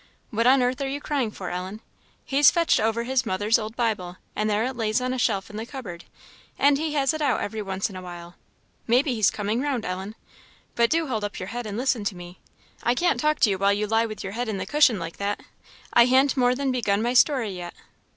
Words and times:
What 0.31 0.47
on 0.47 0.63
earth 0.63 0.81
are 0.81 0.87
you 0.87 0.99
crying 0.99 1.29
for, 1.29 1.51
Ellen? 1.51 1.79
He's 2.25 2.49
fetched 2.49 2.79
over 2.79 3.03
his 3.03 3.23
mother's 3.23 3.59
old 3.59 3.75
Bible, 3.75 4.17
and 4.35 4.49
there 4.49 4.63
it 4.63 4.75
lays 4.75 4.99
on 4.99 5.13
a 5.13 5.19
shelf 5.19 5.47
in 5.51 5.57
the 5.57 5.65
cupboard; 5.67 6.05
and 6.57 6.79
he 6.79 6.93
has 6.93 7.13
it 7.13 7.21
out 7.21 7.41
every 7.41 7.61
once 7.61 7.87
in 7.87 7.95
a 7.95 8.01
while. 8.01 8.33
Maybe 8.87 9.13
he's 9.13 9.29
coming 9.29 9.61
round, 9.61 9.85
Ellen. 9.85 10.15
But 10.73 10.89
do 10.89 11.05
hold 11.05 11.23
up 11.23 11.37
your 11.39 11.49
head 11.49 11.67
and 11.67 11.77
listen 11.77 12.03
to 12.05 12.15
me! 12.17 12.39
I 12.81 12.95
can't 12.95 13.19
talk 13.19 13.39
to 13.41 13.49
you 13.51 13.59
while 13.59 13.73
you 13.73 13.85
lie 13.85 14.07
with 14.07 14.23
your 14.23 14.33
head 14.33 14.49
in 14.49 14.57
the 14.57 14.65
cushion 14.65 14.97
like 14.97 15.17
that. 15.17 15.41
I 15.93 16.05
han't 16.05 16.35
more 16.35 16.55
than 16.55 16.71
begun 16.71 17.03
my 17.03 17.13
story 17.13 17.51
yet." 17.51 17.75